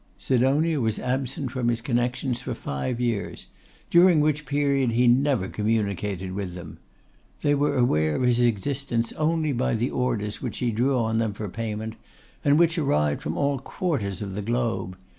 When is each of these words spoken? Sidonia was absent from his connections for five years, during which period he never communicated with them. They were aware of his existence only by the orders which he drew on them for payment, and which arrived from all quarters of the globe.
Sidonia 0.17 0.81
was 0.81 0.97
absent 0.97 1.51
from 1.51 1.67
his 1.67 1.79
connections 1.79 2.41
for 2.41 2.55
five 2.55 2.99
years, 2.99 3.45
during 3.91 4.19
which 4.19 4.47
period 4.47 4.89
he 4.93 5.05
never 5.05 5.47
communicated 5.47 6.31
with 6.31 6.55
them. 6.55 6.79
They 7.43 7.53
were 7.53 7.77
aware 7.77 8.15
of 8.15 8.23
his 8.23 8.39
existence 8.39 9.13
only 9.13 9.51
by 9.51 9.75
the 9.75 9.91
orders 9.91 10.41
which 10.41 10.57
he 10.57 10.71
drew 10.71 10.97
on 10.97 11.19
them 11.19 11.33
for 11.33 11.47
payment, 11.49 11.97
and 12.43 12.57
which 12.57 12.79
arrived 12.79 13.21
from 13.21 13.37
all 13.37 13.59
quarters 13.59 14.23
of 14.23 14.33
the 14.33 14.41
globe. 14.41 14.97